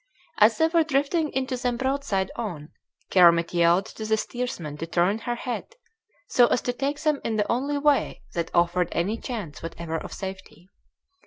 [0.39, 2.69] As they were drifting into them broadside on,
[3.11, 5.75] Kermit yelled to the steersman to turn her head,
[6.27, 10.11] so as to take them in the only way that offered any chance whatever of
[10.11, 10.67] safety.